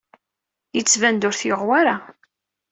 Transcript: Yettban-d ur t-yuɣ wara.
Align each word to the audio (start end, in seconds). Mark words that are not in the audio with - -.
Yettban-d 0.75 1.27
ur 1.27 1.35
t-yuɣ 1.39 1.61
wara. 1.67 1.95